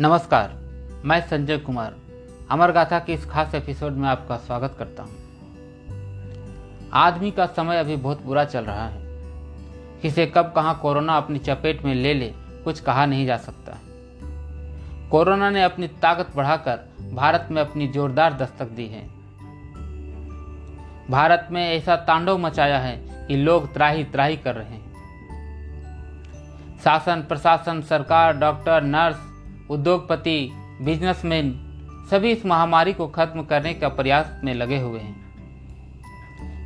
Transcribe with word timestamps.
नमस्कार, 0.00 0.52
मैं 1.04 1.28
संजय 1.28 1.58
कुमार। 1.58 1.94
अमर 2.50 2.72
गाथा 2.72 2.98
के 2.98 3.12
इस 3.12 3.26
खास 3.26 3.54
एपिसोड 3.54 3.92
में 3.92 4.08
आपका 4.08 4.36
स्वागत 4.36 4.76
करता 4.78 5.02
हूँ। 5.02 5.12
आदमी 6.92 7.30
का 7.30 7.46
समय 7.46 7.76
अभी 7.76 7.96
बहुत 7.96 8.22
बुरा 8.22 8.44
चल 8.44 8.64
रहा 8.64 8.86
है। 8.88 9.02
किसे 10.02 10.26
कब 10.26 10.52
कहाँ 10.56 10.78
कोरोना 10.82 11.16
अपनी 11.16 11.38
चपेट 11.38 11.84
में 11.84 11.94
ले 11.94 12.14
ले, 12.14 12.34
कुछ 12.64 12.80
कहा 12.80 13.06
नहीं 13.06 13.26
जा 13.26 13.36
सकता। 13.36 13.78
कोरोना 15.10 15.50
ने 15.50 15.62
अपनी 15.62 15.88
ताकत 15.88 16.36
बढ़ाकर 16.36 16.78
भारत 17.12 17.48
में 17.50 17.62
अपनी 17.62 17.88
जोरदार 17.88 18.32
दस्तक 18.32 18.66
दी 18.66 18.86
है। 18.86 19.08
भारत 21.10 21.48
में 21.50 21.70
ऐसा 21.70 21.96
तांडव 21.96 22.38
मचाया 22.38 22.78
है 22.78 22.96
कि 23.26 23.36
लोग 23.36 23.74
त्राही 23.74 24.04
त्राही 24.04 24.36
कर 24.36 24.54
रहे 24.54 24.70
हैं। 24.70 24.92
शासन 26.84 27.22
प्रशासन, 27.22 27.82
सरकार, 27.82 28.36
डॉक्टर, 28.36 28.82
नर्स 28.82 29.27
उद्योगपति 29.70 30.50
बिजनेसमैन 30.80 31.64
सभी 32.10 32.30
इस 32.30 32.46
महामारी 32.46 32.92
को 32.92 33.06
खत्म 33.06 33.42
करने 33.42 33.74
का 33.74 33.88
प्रयास 33.88 34.40
में 34.44 34.54
लगे 34.54 34.78
हुए 34.78 35.00
हैं। 35.00 35.28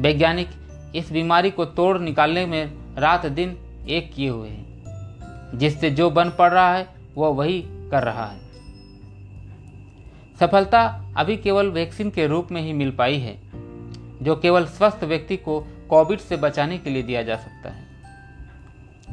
वैज्ञानिक 0.00 0.48
इस 0.96 1.12
बीमारी 1.12 1.50
को 1.50 1.64
तोड़ 1.64 1.98
निकालने 1.98 2.46
में 2.46 2.72
रात 2.98 3.26
दिन 3.26 3.56
एक 3.88 4.14
किए 4.14 4.28
हुए 4.28 4.48
हैं। 4.48 4.74
जिससे 5.54 5.90
जो 5.90 6.10
बन 6.10 6.30
पड़ 6.30 6.52
रहा 6.52 6.74
है, 6.74 6.88
वह 7.16 7.28
वही 7.28 7.64
कर 7.66 8.02
रहा 8.02 8.26
है। 8.26 8.40
सफलता 10.40 11.04
अभी 11.16 11.36
केवल 11.36 11.70
वैक्सीन 11.70 12.10
के 12.10 12.26
रूप 12.26 12.52
में 12.52 12.62
ही 12.62 12.72
मिल 12.72 12.90
पाई 12.90 13.18
है, 13.18 13.38
जो 14.22 14.36
केवल 14.36 14.66
स्वस्थ 14.66 15.04
व्यक्ति 15.04 15.36
को 15.36 15.60
कोविड 15.60 16.18
से 16.18 16.36
बचाने 16.36 16.78
के 16.78 16.90
लिए 16.90 17.02
दिया 17.02 17.22
जा 17.22 17.36
सकता 17.36 17.70
है। 17.70 17.84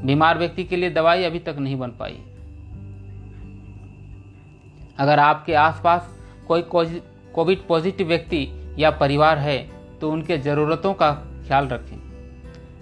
बीमार 0.06 0.38
व्यक्ति 0.38 0.64
के 0.64 0.76
लिए 0.76 0.90
दवाई 0.90 1.24
अभी 1.24 1.40
तक 1.40 1.56
नहीं 1.60 1.76
बन 1.76 1.90
पाई। 1.90 2.20
अगर 5.00 5.20
आपके 5.20 5.54
आसपास 5.54 6.10
कोई 6.48 6.62
कोविड 7.36 7.68
पॉजिटिव 7.68 8.08
व्यक्ति 8.08 8.48
या 8.80 8.92
परिवार 8.92 9.38
है 9.38 9.58
तो 10.02 10.12
उनके 10.12 10.38
ज़रूरतों 10.38 10.94
का 10.94 11.12
ख्याल 11.48 11.68
रखें। 11.68 11.98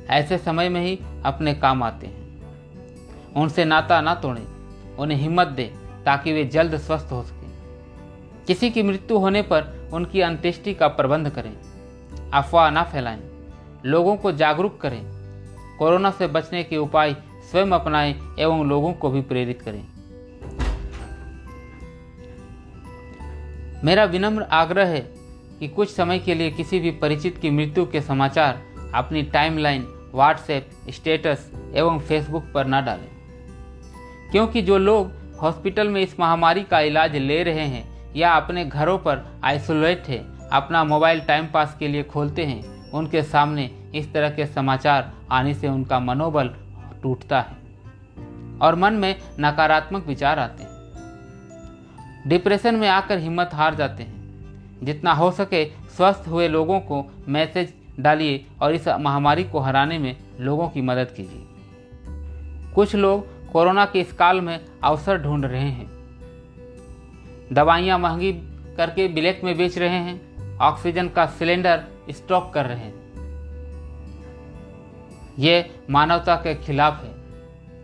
ऐसे 0.09 0.37
समय 0.37 0.69
में 0.69 0.81
ही 0.81 0.99
अपने 1.25 1.53
काम 1.53 1.83
आते 1.83 2.07
हैं। 2.07 3.33
उनसे 3.33 3.65
नाता 3.65 3.99
ना 4.01 4.15
तोड़ें। 4.15 4.95
उन्हें 4.97 5.17
हिम्मत 5.17 5.47
दें 5.47 5.69
ताकि 6.03 6.33
वे 6.33 6.43
जल्द 6.45 6.77
स्वस्थ 6.77 7.11
हो 7.11 7.21
सकें। 7.23 7.49
किसी 8.47 8.69
की 8.69 8.83
मृत्यु 8.83 9.17
होने 9.17 9.41
पर 9.41 9.89
उनकी 9.93 10.21
अंत्येष्टि 10.21 10.73
का 10.73 10.87
प्रबंध 10.87 11.29
करें। 11.29 11.53
अफवाह 12.33 12.69
ना 12.71 12.83
फैलाएँ। 12.83 13.21
लोगों 13.85 14.15
को 14.15 14.31
जागरूक 14.31 14.79
करें। 14.81 15.01
कोरोना 15.79 16.11
से 16.11 16.27
बचने 16.27 16.63
के 16.63 16.77
उपाय 16.77 17.15
स्वयं 17.51 17.71
अपनाएँ 17.71 18.15
एवं 18.39 18.65
लोगों 18.65 18.93
को 18.93 19.09
भी 19.09 19.21
प्रेरित 19.21 19.61
करें। 19.61 19.83
मेरा 23.83 24.03
विनम्र 24.03 24.43
आग्रह 24.43 24.85
है 24.85 24.99
कि 25.59 25.67
कुछ 25.67 25.95
समय 25.95 26.19
के 26.19 26.33
लिए 26.33 26.51
किसी 26.51 26.79
भी 26.79 26.91
परिचित 26.91 27.37
की 27.37 27.49
मृत्यु 27.49 27.85
के 27.85 28.01
समाचार 28.01 28.61
अपनी 28.95 29.23
टाइमलाइन 29.23 29.87
व्हाट्सएप 30.15 30.69
स्टेटस 30.89 31.51
एवं 31.75 31.99
फेसबुक 31.99 32.43
पर 32.53 32.67
न 32.67 32.71
डालें। 32.71 33.09
क्योंकि 34.31 34.61
जो 34.61 34.77
लोग 34.77 35.11
हॉस्पिटल 35.41 35.87
में 35.87 36.01
इस 36.01 36.19
महामारी 36.19 36.63
का 36.63 36.79
इलाज 36.79 37.15
ले 37.15 37.43
रहे 37.43 37.65
हैं 37.65 38.13
या 38.15 38.31
अपने 38.31 38.65
घरों 38.65 38.97
पर 38.97 39.39
आइसोलेट 39.43 40.03
है, 40.07 40.49
अपना 40.49 40.83
मोबाइल 40.83 41.19
टाइम 41.19 41.47
पास 41.47 41.75
के 41.79 41.87
लिए 41.87 42.03
खोलते 42.03 42.45
हैं, 42.45 42.91
उनके 42.91 43.23
सामने 43.23 43.71
इस 43.95 44.13
तरह 44.13 44.29
के 44.29 44.45
समाचार 44.45 45.13
आने 45.31 45.53
से 45.53 45.67
उनका 45.67 45.99
मनोबल 45.99 46.47
टूटता 47.03 47.41
है 47.41 47.57
और 48.61 48.75
मन 48.75 48.93
में 48.93 49.15
नकारात्मक 49.39 50.07
विचार 50.07 50.39
आते 50.39 50.63
हैं। 50.63 50.68
डिप्रेशन 52.27 52.75
में 52.75 52.87
आकर 52.87 53.17
हिम्मत 53.17 53.49
हार 53.53 53.75
जाते 53.75 54.03
हैं। 54.03 54.19
जितना 54.83 55.13
हो 55.13 55.31
सके 55.31 55.65
स्वस्थ 55.65 56.27
हुए 56.27 56.47
लोगों 56.47 56.79
को 56.79 57.11
मैसेज 57.27 57.73
डालिए 57.99 58.45
और 58.61 58.73
इस 58.73 58.87
महामारी 58.87 59.43
को 59.43 59.59
हराने 59.59 59.99
में 59.99 60.17
लोगों 60.39 60.69
की 60.69 60.81
मदद 60.81 61.11
कीजिए। 61.11 61.45
कुछ 62.75 62.95
लोग 62.95 63.51
कोरोना 63.51 63.85
के 63.85 63.99
इस 63.99 64.13
काल 64.13 64.41
में 64.41 64.65
अवसर 64.83 65.17
ढूंढ 65.17 65.45
रहे 65.45 65.69
हैं। 65.69 65.99
दवाइयाँ 67.53 67.99
महँगी 67.99 68.33
करके 68.77 69.07
ब्लैक 69.07 69.41
में 69.43 69.57
बेच 69.57 69.77
रहे 69.77 69.97
हैं, 69.97 70.29
ऑक्सीजन 70.57 71.09
का 71.09 71.25
सिलेंडर 71.25 71.83
स्टॉक 72.09 72.53
कर 72.53 72.65
रहे 72.65 72.77
हैं। 72.77 72.99
ये 75.39 75.79
मानवता 75.89 76.35
के 76.35 76.55
खिलाफ 76.55 77.03
है। 77.03 77.13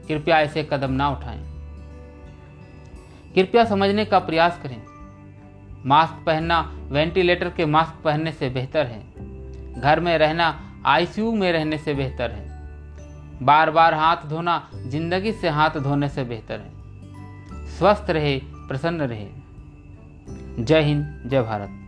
कृपया 0.07 0.39
ऐसे 0.39 0.67
कदम 0.73 0.91
ना 0.91 1.09
उठाएँ। 1.09 1.44
कृपया 3.35 3.65
समझने 3.65 4.05
का 4.05 4.19
प्रयास 4.19 4.59
करें। 4.63 4.81
मास्क 5.85 6.25
पहनना 6.25 6.73
वेंटिलेटर 6.89 7.49
के 7.49 7.65
मास्क 7.65 8.03
पहनने 8.03 8.31
से 8.31 8.49
बेहतर 8.49 8.85
है। 8.85 8.99
घर 9.81 9.99
में 9.99 10.17
रहना, 10.17 10.73
आईसीयू 10.85 11.31
में 11.31 11.51
रहने 11.51 11.77
से 11.77 11.93
बेहतर 11.93 12.31
है। 12.31 12.45
बार 13.41 13.71
बार 13.71 13.93
हाथ 13.93 14.17
धोना, 14.25 14.69
ज़िंदगी 14.75 15.31
से 15.31 15.49
हाथ 15.49 15.69
धोने 15.69 16.09
से 16.09 16.23
बेहतर 16.23 16.59
है। 16.59 16.75
स्वस्थ 17.67 18.09
रहे, 18.09 18.41
प्रसन्न 18.45 19.01
रहे। 19.01 19.27
जय 20.63 20.81
हिंद, 20.81 21.23
जय 21.25 21.41
भारत। 21.41 21.84